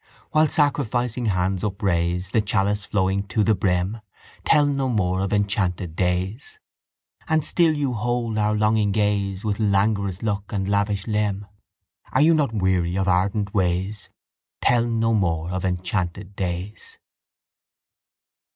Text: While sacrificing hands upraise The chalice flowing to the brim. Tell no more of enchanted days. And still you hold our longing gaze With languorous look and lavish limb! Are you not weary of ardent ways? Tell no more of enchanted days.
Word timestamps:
While 0.31 0.47
sacrificing 0.47 1.27
hands 1.27 1.63
upraise 1.63 2.31
The 2.31 2.41
chalice 2.41 2.87
flowing 2.87 3.27
to 3.27 3.43
the 3.43 3.53
brim. 3.53 4.01
Tell 4.43 4.65
no 4.65 4.89
more 4.89 5.21
of 5.21 5.31
enchanted 5.31 5.95
days. 5.95 6.57
And 7.27 7.45
still 7.45 7.71
you 7.75 7.93
hold 7.93 8.35
our 8.39 8.55
longing 8.55 8.91
gaze 8.93 9.45
With 9.45 9.59
languorous 9.59 10.23
look 10.23 10.51
and 10.51 10.67
lavish 10.67 11.05
limb! 11.05 11.45
Are 12.13 12.21
you 12.21 12.33
not 12.33 12.51
weary 12.51 12.97
of 12.97 13.07
ardent 13.07 13.53
ways? 13.53 14.09
Tell 14.59 14.85
no 14.85 15.13
more 15.13 15.51
of 15.51 15.63
enchanted 15.63 16.35
days. 16.35 16.97